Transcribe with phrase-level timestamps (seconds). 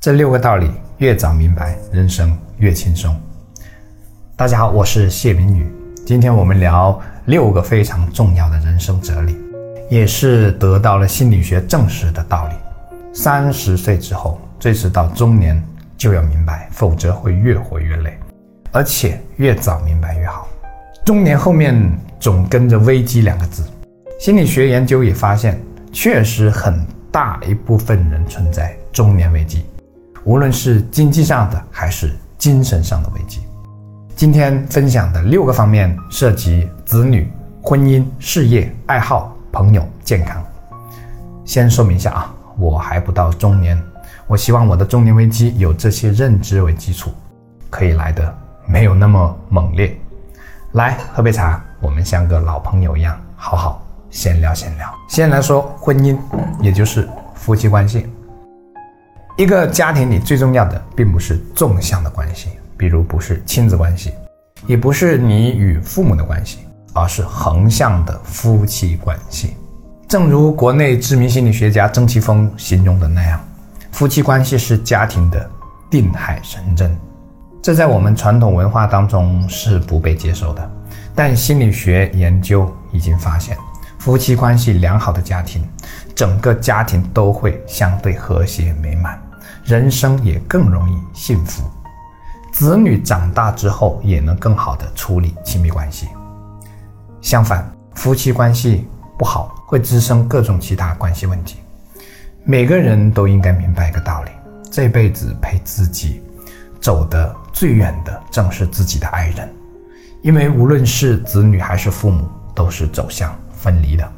[0.00, 3.14] 这六个道理越早明白，人生越轻松。
[4.34, 5.70] 大家好，我是谢明宇，
[6.06, 9.36] 今天我们聊六个非常重要的人生哲理，
[9.90, 12.54] 也是得到了心理学证实的道理。
[13.12, 15.62] 三十岁之后，最迟到中年
[15.98, 18.18] 就要明白，否则会越活越累，
[18.72, 20.48] 而且越早明白越好。
[21.04, 21.78] 中年后面
[22.18, 23.62] 总跟着危机两个字，
[24.18, 25.60] 心理学研究也发现，
[25.92, 26.82] 确实很
[27.12, 29.66] 大一部分人存在中年危机。
[30.24, 33.40] 无论是经济上的还是精神上的危机，
[34.14, 40.42] 今天分享的六个方面涉及子女、婚姻、事业、爱好、朋友、健康。
[41.44, 43.82] 先说明一下啊，我还不到中年，
[44.26, 47.10] 我希望我的中年危机有这些认知为基础，
[47.70, 48.34] 可以来的
[48.66, 49.98] 没有那么猛烈。
[50.72, 54.94] 来喝杯茶，我们像个老朋友一样，好好闲聊闲聊。
[55.08, 56.16] 先来说婚姻，
[56.60, 58.06] 也就是夫妻关系。
[59.36, 64.12] 一个家庭里最重要的，并不是纵向的关系，比如不是亲子关系，
[64.66, 66.58] 也不是你与父母的关系，
[66.92, 69.56] 而是横向的夫妻关系。
[70.08, 73.40] 正如国内知名心理学家曾奇峰形容的那样，
[73.92, 75.48] 夫妻关系是家庭的
[75.88, 76.94] 定海神针。
[77.62, 80.70] 这在我们传统文化当中是不被接受的，
[81.14, 83.56] 但心理学研究已经发现，
[83.98, 85.62] 夫妻关系良好的家庭，
[86.14, 89.18] 整个家庭都会相对和谐美满。
[89.70, 91.62] 人生也更容易幸福，
[92.50, 96.08] 子女长大之后也能更好的处理亲密关系。
[97.20, 101.58] 相反，夫妻关系不好会滋生各种其他关系问题。
[102.42, 104.32] 每个人都应该明白一个道理：
[104.72, 106.20] 这辈子陪自己
[106.80, 109.48] 走得最远的正是自己的爱人，
[110.20, 114.12] 因为无论是子女还是父母，都是走向分离的，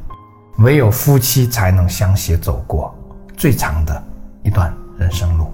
[0.57, 2.91] 唯有夫妻才能相携走过
[3.37, 4.03] 最长的
[4.41, 4.75] 一段。
[5.03, 5.53] 人生路，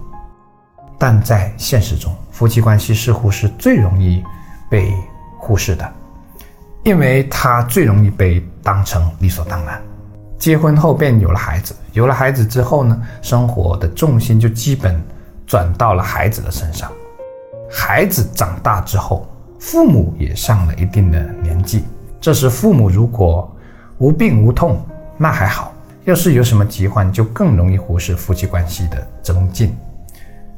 [0.99, 4.23] 但在现实中，夫妻关系似乎是最容易
[4.69, 4.93] 被
[5.39, 5.91] 忽视的，
[6.83, 9.81] 因为它最容易被当成理所当然。
[10.37, 15.03] 结婚后便有了孩子，有了孩子之后呢，生活的重心就基本
[15.47, 16.91] 转到了孩子的身上。
[17.71, 19.27] 孩子长大之后，
[19.59, 21.83] 父母也上了一定的年纪，
[22.21, 23.51] 这时父母如果
[23.97, 24.79] 无病无痛，
[25.17, 25.73] 那还好。
[26.09, 29.77] 要是有什么疾患，就更容易忽视夫妻关系的增进，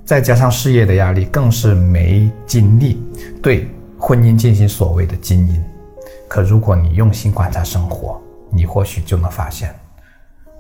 [0.06, 3.04] 再加上事业的压力，更是没精力
[3.44, 3.68] 对
[4.00, 5.62] 婚姻进行所谓的经营。
[6.30, 8.18] 可如果你用心观察生活，
[8.50, 9.76] 你或许就能发现，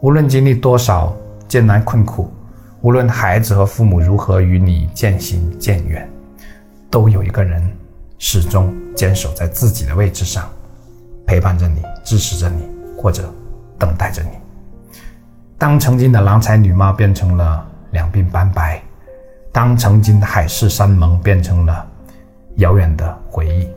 [0.02, 1.16] 无论经历多少
[1.48, 2.30] 艰难困苦，
[2.82, 6.06] 无论孩子和父母如何与你渐行渐远，
[6.90, 7.66] 都有一个人
[8.18, 10.50] 始终坚守在自己的位置上，
[11.26, 13.34] 陪伴着你，支持着你，或者
[13.80, 14.41] 等待着你。
[15.62, 18.82] 当曾经的郎才女貌变成了两鬓斑白，
[19.52, 21.88] 当曾经的海誓山盟变成了
[22.56, 23.70] 遥远的回忆，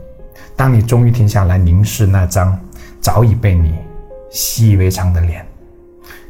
[0.55, 2.59] 当你终于停下来凝视那张
[2.99, 3.77] 早已被你
[4.31, 5.45] 习以为常的脸，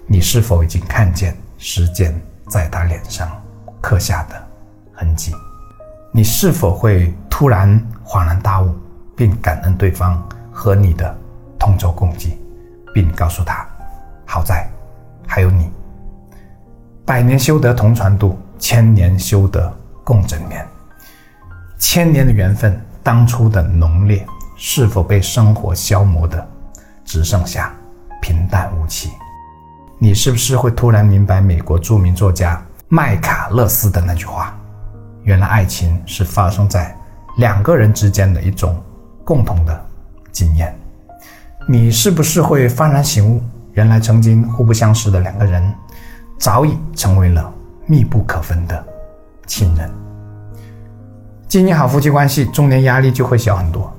[0.06, 2.14] 你是否已经看见时间
[2.50, 3.26] 在他脸上
[3.80, 4.36] 刻下的
[4.92, 5.34] 痕迹？
[6.12, 8.76] 你是否会突然恍然大悟，
[9.16, 11.18] 并感恩对方和你的
[11.58, 12.38] 同舟共济，
[12.94, 13.66] 并告诉他，
[14.26, 14.70] 好在。
[15.28, 15.69] 还有你，
[17.06, 19.72] 百年修得同船渡，千年修得
[20.03, 20.66] 共枕眠。
[21.78, 24.25] 千年的缘分，当初的浓烈，
[24.56, 26.47] 是否被生活消磨的
[27.03, 27.74] 只剩下
[28.22, 29.12] 平淡无奇？
[30.00, 34.57] 你是不是会突然明白美国著名作家麦卡勒斯的那句话：
[35.24, 36.96] 原来爱情是发生在
[37.38, 38.81] 两个人之间的一种
[39.24, 39.86] 共同的
[40.31, 40.74] 经验？
[41.68, 43.42] 你是不是会幡然醒悟？
[43.75, 45.74] 原来曾经互不相识的两个人，
[46.40, 47.53] 早已成为了
[47.86, 48.86] 密不可分的
[49.46, 49.91] 亲人。
[51.47, 53.94] 经营好夫妻关系，中年压力就会小很多，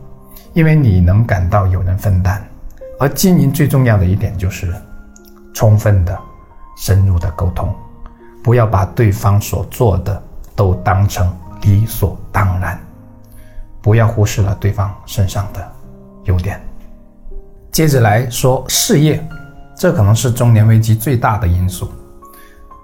[0.54, 2.42] 因为你能感到有人分担。
[2.98, 4.74] 而经营最重要的一点就是，
[5.52, 6.18] 充分的、
[6.78, 7.74] 深入的沟通，
[8.42, 10.22] 不要把对方所做的
[10.54, 11.30] 都当成
[11.60, 12.80] 理所当然，
[13.82, 15.72] 不要忽视了对方身上的
[16.24, 16.58] 优点。
[17.70, 19.22] 接着来说事业。
[19.78, 21.90] 这可能是中年危机最大的因素。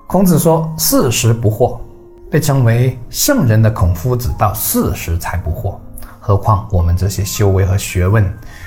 [0.07, 1.79] 孔子说：“四十不惑”，
[2.31, 5.77] 被称为圣人的孔夫子到四十才不惑，
[6.21, 8.23] 何况我们这些修为和学问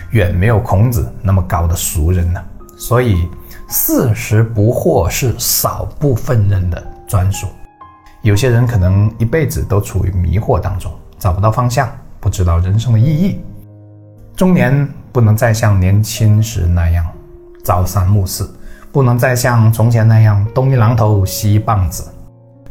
[0.10, 2.44] 远没有孔子那么高的俗人呢？
[2.78, 3.30] 所以，
[3.68, 7.48] 四十不惑是少部分人的专属。
[8.22, 11.88] 有些人可能一辈子都处于迷惑当中，找不到方向，
[12.20, 13.40] 不知道人生的意义。
[14.36, 17.06] 中年不能再像年轻时那样。
[17.66, 18.48] 朝三暮四，
[18.92, 22.04] 不能再像从前那样东一榔头西一棒子。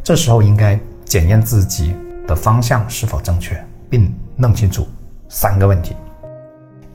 [0.01, 1.93] 这时候应该检验自己
[2.25, 4.87] 的方向是否正确，并弄清楚
[5.27, 5.95] 三个问题：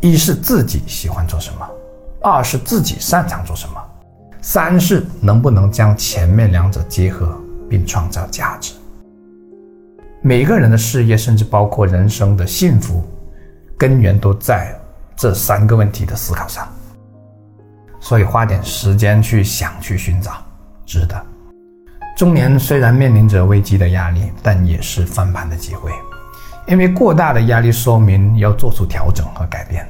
[0.01, 1.69] 一是自己喜欢做什么，
[2.23, 3.75] 二是自己擅长做什么，
[4.41, 7.39] 三是能不能将前面两者结合
[7.69, 8.73] 并创造价值。
[10.23, 13.05] 每个人的事业，甚至包括人生的幸福，
[13.77, 14.75] 根源都在
[15.15, 16.67] 这三个问题的思考上。
[18.01, 20.33] 所以花点时间去想、去寻找，
[20.87, 21.23] 值得。
[22.17, 25.93] 中年虽然面临着危机的压力，但也是翻盘的机会，
[26.67, 29.89] 因为过大的压力说明要做出调整和改变。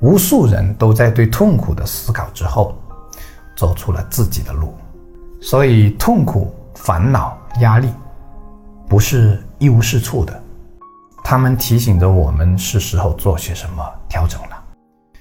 [0.00, 2.76] 无数人都在对痛苦的思考之后，
[3.56, 4.74] 走出了自己的路。
[5.40, 7.88] 所以痛苦、烦恼、压力，
[8.88, 10.42] 不是一无是处的，
[11.22, 14.53] 他们提醒着我们是时候做些什么调整了。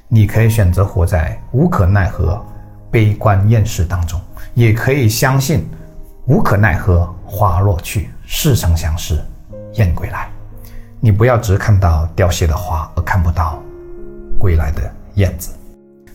[0.08, 2.44] 你可以选择活在无可奈何、
[2.92, 4.20] 悲观厌世当中，
[4.54, 5.68] 也可以相信
[6.26, 9.20] 无可奈何花落去，似曾相识
[9.74, 10.30] 燕归来。
[11.00, 13.62] 你不要只看到凋谢的花，而看不到
[14.38, 14.82] 归来的
[15.16, 15.52] 燕子，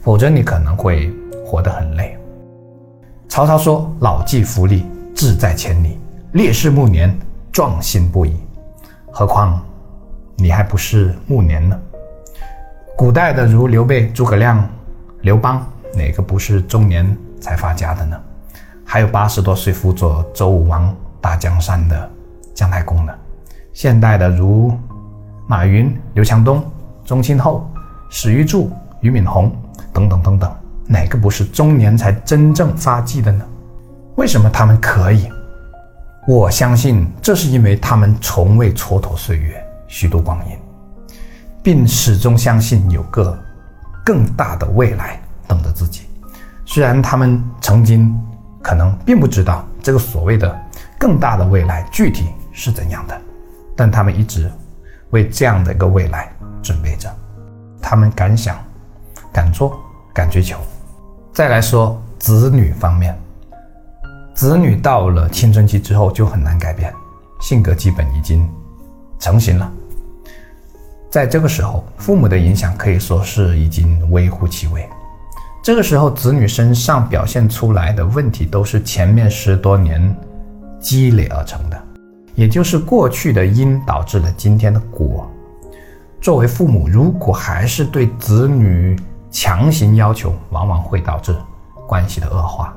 [0.02, 1.12] 否则你可能会
[1.44, 2.16] 活得很累。
[3.28, 4.82] 曹操说：“老骥伏枥，
[5.14, 5.98] 志在千里；
[6.32, 7.14] 烈士暮年，
[7.52, 8.36] 壮心不已。”
[9.12, 9.60] 何况
[10.36, 11.78] 你还不是暮年呢？
[12.98, 14.68] 古代的如刘备、诸葛亮、
[15.20, 15.64] 刘邦，
[15.94, 18.20] 哪个不是中年才发家的呢？
[18.84, 22.10] 还有八十多岁辅佐周武王打江山的
[22.52, 23.14] 姜太公呢？
[23.72, 24.76] 现代的如
[25.46, 26.60] 马云、刘强东、
[27.04, 27.70] 钟庆后、
[28.10, 28.68] 史玉柱、
[29.00, 29.56] 俞敏洪
[29.92, 30.52] 等等等等，
[30.84, 33.44] 哪个不是中年才真正发迹的呢？
[34.16, 35.30] 为什么他们可以？
[36.26, 40.58] 我相信这是因为他们从未蹉跎岁月，虚度光阴。
[41.62, 43.38] 并始终相信有个
[44.04, 46.02] 更大的未来等着自己。
[46.64, 48.14] 虽然他们曾经
[48.62, 50.58] 可能并不知道这个所谓的
[50.98, 53.20] 更大的未来具体是怎样的，
[53.76, 54.50] 但他们一直
[55.10, 56.30] 为这样的一个未来
[56.62, 57.08] 准备着。
[57.80, 58.58] 他们敢想、
[59.32, 59.78] 敢做、
[60.12, 60.58] 敢追求。
[61.32, 63.16] 再来说子女方面，
[64.34, 66.92] 子女到了青春期之后就很难改变，
[67.40, 68.46] 性格基本已经
[69.18, 69.72] 成型了。
[71.10, 74.86] 在这个时候，父母的影响可以说是已经微乎其微。
[75.62, 80.14] 这个时候，子女身上表现出来的问题，都是前面十多年
[80.78, 81.82] 积累而成的，
[82.34, 85.26] 也就是过去的因导致了今天的果。
[86.20, 88.94] 作为父母，如果还是对子女
[89.30, 91.34] 强行要求，往往会导致
[91.86, 92.76] 关系的恶化，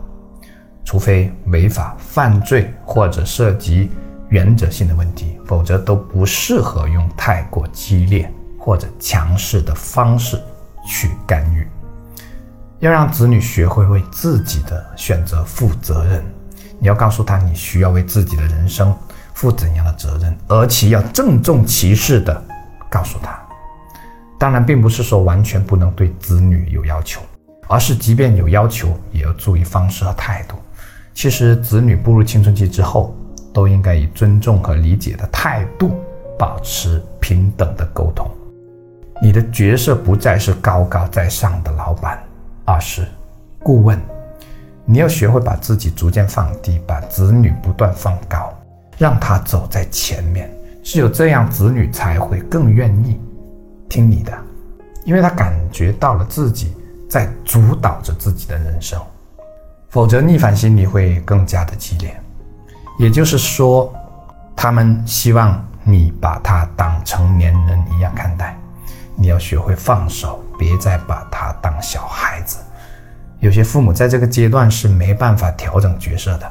[0.86, 3.89] 除非违法犯罪或者涉及。
[4.31, 10.42] 原则性的问题，否则都不适合用太过激烈或者强势的方式
[10.88, 11.68] 去干预。
[12.80, 16.24] 要让子女学会为自己的选择负责任，
[16.80, 18.95] 你要告诉他你需要为自己的人生
[19.33, 22.42] 负怎样的责任，而且要郑重其事的
[22.89, 23.38] 告诉他。
[24.39, 27.22] 当然，并不是说完全不能对子女有要求，
[27.68, 30.56] 而是即便有要求，也要注意方式和态度。
[31.13, 33.13] 其实，子女步入青春期之后。
[33.53, 35.92] 都应该以尊重和理解的态度
[36.38, 38.30] 保持平等的沟通。
[39.21, 42.21] 你的角色不再是高高在上的老板，
[42.65, 43.07] 而是
[43.59, 44.00] 顾问。
[44.83, 48.51] 你要学会把自己逐渐放低，把子女不断放高，
[48.98, 50.51] 让他走在前面。
[50.83, 53.21] 只有这样，子女才会更愿意
[53.87, 54.33] 听你的，
[55.06, 56.73] 因为他感觉到了自己
[57.07, 58.99] 在主导着自己的人生。
[59.90, 62.19] 否则，逆反心理会更加的激烈。
[63.01, 63.91] 也就是说，
[64.55, 68.55] 他们希望你把他当成年人一样看待，
[69.15, 72.59] 你要学会放手，别再把他当小孩子。
[73.39, 76.47] 有些父母在这个阶段是没办法调整角色的，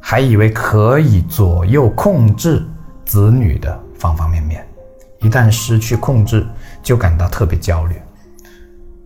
[0.00, 2.66] 还以为可以左右控制
[3.04, 4.66] 子女的方方面面，
[5.20, 6.44] 一旦失去控制，
[6.82, 7.94] 就感到特别焦虑，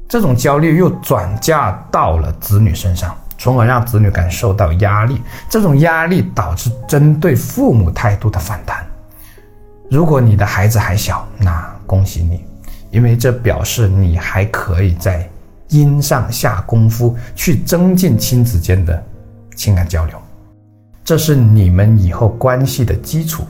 [0.08, 3.14] 这种焦虑又转嫁到了子女身上。
[3.40, 5.18] 从而让子女感受到压力，
[5.48, 8.84] 这种压力导致针对父母态度的反弹。
[9.90, 12.44] 如果你的孩子还小，那恭喜你，
[12.90, 15.26] 因为这表示你还可以在
[15.68, 19.02] 因上下功夫去增进亲子间的
[19.56, 20.20] 情感交流，
[21.02, 23.42] 这是你们以后关系的基础。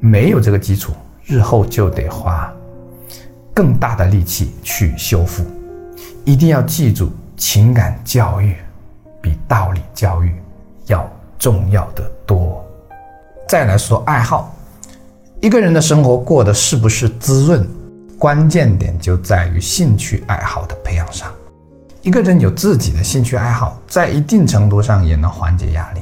[0.00, 2.50] 没有这个基础，日后就得花
[3.52, 5.44] 更大的力气去修复。
[6.24, 8.56] 一定要记住，情感教育。
[9.22, 10.34] 比道理教育
[10.86, 12.62] 要重要的多。
[13.48, 14.54] 再来说爱好，
[15.40, 17.66] 一个人的生活过得是不是滋润，
[18.18, 21.32] 关键点就在于兴趣爱好的培养上。
[22.02, 26.00] 一个人有自己的兴趣爱好，在一定程度上也能缓解压力，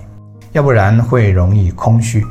[0.52, 2.24] 要不然会容易空虚。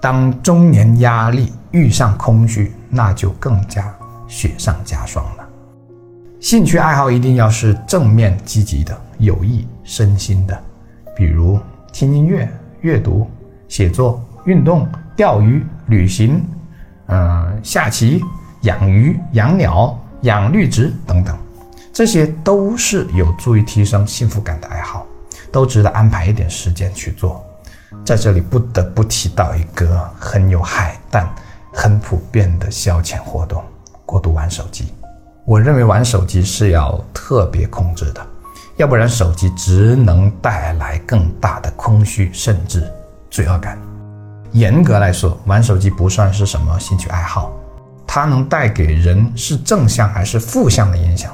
[0.00, 3.94] 当中年压力遇上空虚，那就更加
[4.26, 5.44] 雪上加霜了。
[6.40, 10.58] 兴趣爱好一定要是正面积极的、有益身心的，
[11.14, 11.60] 比如
[11.92, 12.48] 听音乐、
[12.80, 13.30] 阅读、
[13.68, 16.42] 写作、运动、钓鱼、旅行，
[17.06, 18.20] 嗯，下棋、
[18.62, 21.36] 养鱼、养鸟、养绿植等等，
[21.92, 25.06] 这些都是有助于提升幸福感的爱好，
[25.52, 27.44] 都值得安排一点时间去做。
[28.04, 31.32] 在这里不得不提到一个很有害但
[31.72, 33.62] 很普遍的消遣活动——
[34.04, 34.92] 过度玩手机。
[35.44, 38.26] 我认为玩手机是要特别控制的，
[38.76, 42.82] 要不然手机只能带来更大的空虚，甚至
[43.30, 43.78] 罪恶感。
[44.50, 47.52] 严格来说，玩手机不算是什么兴趣爱好，
[48.04, 51.32] 它能带给人是正向还是负向的影响，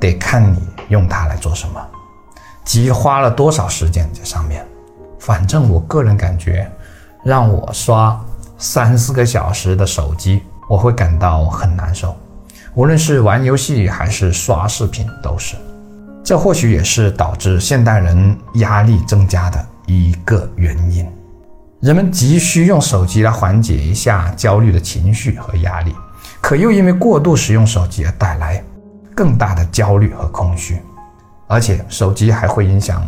[0.00, 1.80] 得看你用它来做什么，
[2.64, 4.66] 及花了多少时间在上面。
[5.20, 6.68] 反正我个人感觉，
[7.24, 8.20] 让我刷
[8.56, 12.16] 三四个小时的手机，我会感到很难受。
[12.74, 15.56] 无论是玩游戏还是刷视频，都是。
[16.28, 21.08] 这或许也是导致现代人压力增加的一个原因。
[21.80, 25.94] 人们急需用手机来缓解一下焦虑的情绪和压力，
[26.42, 28.62] 可又因为过度使用手机而带来
[29.14, 30.78] 更大的焦虑和空虚。
[31.46, 33.02] 而且，手机还会影响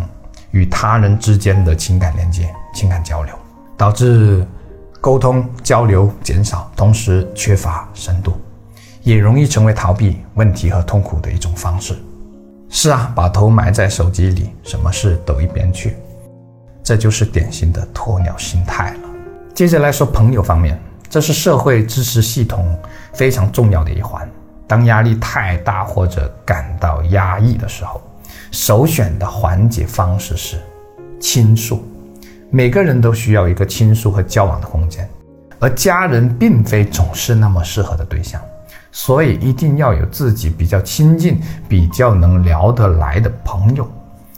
[0.50, 3.34] 与他人之间的情感连接、情感交流，
[3.76, 4.48] 导致
[4.98, 8.32] 沟通交流减少，同时缺乏深度。
[9.02, 11.94] 也容易成为逃避问题和痛苦的一种方式。
[12.72, 15.96] 是啊，把头埋在手机里，什么事都一边去，
[16.84, 19.00] 这就是典型的鸵鸟心态了。
[19.52, 22.78] 接着来说朋友方面，这是社会支持系统
[23.12, 24.26] 非常重要的一环。
[24.68, 28.00] 当压力太大或者感到压抑的时候，
[28.52, 30.56] 首选的缓解方式是
[31.20, 31.84] 倾诉。
[32.50, 35.08] 每个人都需要一个倾诉和交往的空间，
[35.58, 38.40] 而家人并非总是那么适合的对象。
[38.92, 43.88] 所以一定要有自己比较亲近、比较能聊得来的朋友，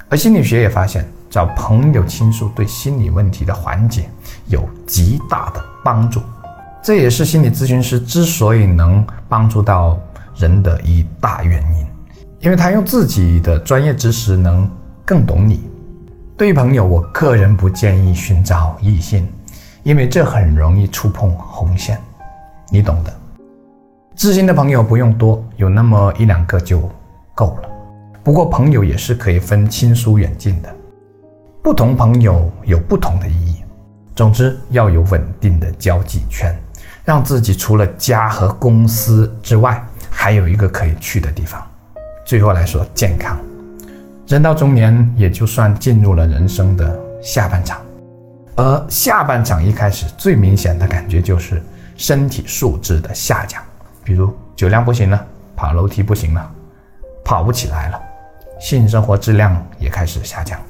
[0.08, 4.08] 而心理学也发现，找朋友倾诉对心理问题的缓解
[4.48, 6.20] 有极大的帮助。
[6.82, 9.98] 这也是心理咨询师之所以能帮助到
[10.36, 11.86] 人的一大原因，
[12.40, 14.68] 因为他用自己的专业知识能
[15.04, 15.62] 更懂你。
[16.36, 19.26] 对于朋友，我个人不建议寻找异性，
[19.84, 21.98] 因为这很容易触碰红线，
[22.68, 23.21] 你懂的。
[24.22, 26.88] 知心的朋友不用多，有那么一两个就
[27.34, 27.68] 够了。
[28.22, 30.72] 不过朋友也是可以分亲疏远近的，
[31.60, 33.64] 不同朋友有不同的意义。
[34.14, 36.56] 总之要有稳定的交际圈，
[37.04, 41.60] 让自己除了家和公司之外，还有一个可以去的地方。
[42.24, 43.36] 最后来说，健康。
[44.28, 47.80] 人到中年，也就算进入了人生的下半场，
[48.54, 51.60] 而下半场一开始最明显的感觉就是
[51.96, 53.60] 身体素质的下降。
[54.04, 56.50] 比如酒量不行了，爬楼梯不行了，
[57.24, 58.00] 跑不起来了，
[58.60, 60.60] 性生活质量也开始下降。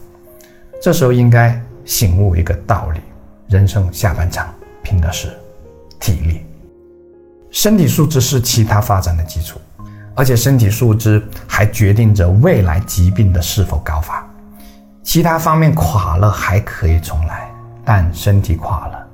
[0.80, 3.00] 这时候应该醒悟一个道理：
[3.48, 5.28] 人生下半场拼的是
[6.00, 6.44] 体力。
[7.50, 9.60] 身体素质是其他发展的基础，
[10.14, 14.26] 而且身体素质还决定着未来疾病的是否高发。
[15.02, 17.50] 其他方面垮了还可以重来，
[17.84, 19.06] 但身体垮了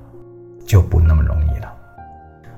[0.66, 1.57] 就不那么容易。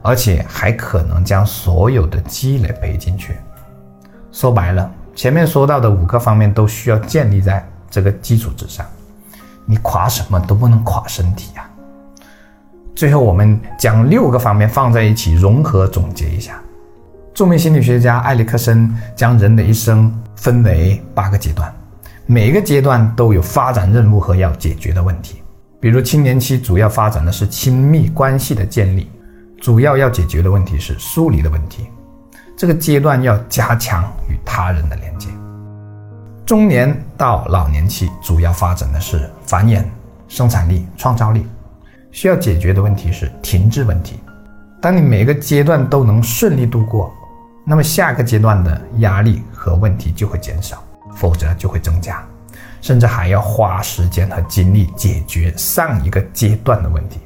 [0.03, 3.37] 而且还可能将所有的积累赔进去。
[4.33, 8.87] 说白了，前面说到的五个方面都需要建立在这个基础之上。
[9.67, 11.69] 你垮什么都不能垮身体呀。
[12.95, 16.61] 最后，我们将六个方面放在一起融合总结一下。
[17.33, 21.73] 著名心理学家埃里克森将人的一生分为八个阶段，
[22.27, 25.41] 每一个阶段都有发展任务和要解决的问题。
[25.79, 29.11] 比如青年期主要发展的是亲密关系的建立。
[29.61, 31.87] 主要要解决的问题是疏离的问题，
[32.57, 35.29] 这个阶段要加强与他人的连接。
[36.47, 39.85] 中年到老年期主要发展的是繁衍、
[40.29, 41.47] 生产力、创造力，
[42.11, 44.19] 需要解决的问题是停滞问题。
[44.81, 47.13] 当你每个阶段都能顺利度过，
[47.63, 50.83] 那么下个阶段的压力和问题就会减少，
[51.15, 52.27] 否则就会增加，
[52.81, 57.21] 甚至还要花时间和精力解决上一个阶段的问题。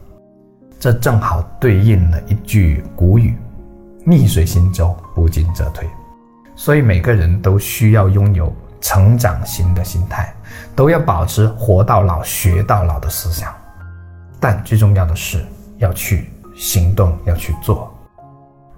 [0.85, 3.35] 这正好对应了一句古语
[4.05, 5.89] ：“逆水行舟，不进则退。”
[6.55, 10.31] 所以每个人都需要拥有成长型的心态，
[10.77, 13.51] 都要保持“活到老，学到老”的思想。
[14.39, 15.43] 但最重要的是
[15.79, 17.91] 要去行动，要去做。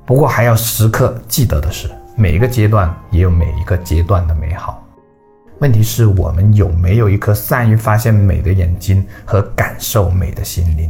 [0.04, 4.80] 不过还要时刻记得的是，每一个阶段也有每一个阶段的美好。
[5.58, 10.88] 问题是我们有没有一颗善于发现美的眼睛和感受美的心灵？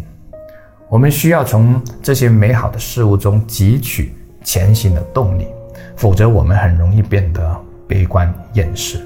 [0.88, 4.14] 我们需要从这些美好的事物中汲取
[4.44, 5.48] 前行的动力，
[5.96, 9.00] 否则我们很容易变得悲观厌世。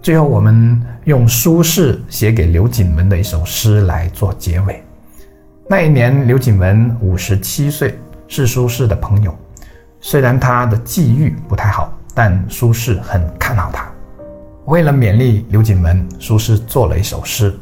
[0.00, 4.80] 最后，我们用苏轼写给刘景文的一首诗来做结尾。
[5.68, 9.36] 那一年，刘景文五十七岁，是苏轼的朋友。
[10.00, 13.90] 虽然他的际遇不太好，但苏轼很看好他。
[14.66, 17.52] 为了勉励刘景文，苏轼做了一首诗，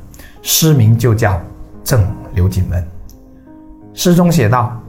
[0.43, 1.35] 诗名就叫
[1.83, 2.83] 《赠刘景文》。
[3.93, 4.81] 诗中写道：“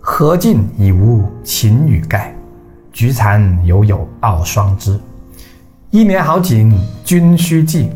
[0.00, 2.34] 荷尽已无擎雨盖，
[2.92, 4.98] 菊残犹有傲霜枝。
[5.90, 7.90] 一年好景君须记，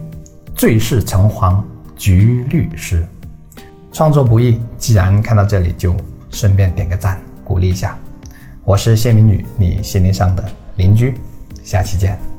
[0.54, 3.06] 最是橙黄橘绿时。”
[3.92, 5.94] 创作不易，既然看到这里，就
[6.30, 7.96] 顺便点个赞，鼓励一下。
[8.64, 10.44] 我是谢明宇，你心灵上的
[10.76, 11.14] 邻居，
[11.62, 12.35] 下期见。